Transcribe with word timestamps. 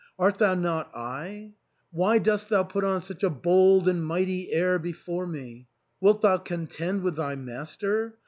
Art 0.17 0.39
thou 0.39 0.55
not 0.55 0.89
I? 0.95 1.51
Why 1.91 2.17
dost 2.17 2.49
thou 2.49 2.63
put 2.63 2.83
on 2.83 3.01
such 3.01 3.21
a 3.21 3.29
bold 3.29 3.87
and 3.87 4.03
mighty 4.03 4.51
air 4.51 4.79
before 4.79 5.27
me? 5.27 5.67
Wilt 5.99 6.21
thou 6.23 6.37
contend 6.39 7.03
with 7.03 7.17
thy 7.17 7.35
master 7.35 8.17